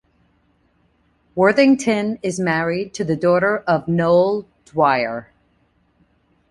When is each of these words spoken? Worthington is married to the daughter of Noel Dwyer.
Worthington 1.35 2.17
is 2.23 2.39
married 2.39 2.91
to 2.95 3.03
the 3.03 3.15
daughter 3.15 3.57
of 3.67 3.87
Noel 3.87 4.47
Dwyer. 4.65 5.29